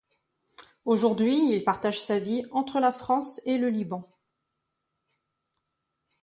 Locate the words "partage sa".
1.63-2.17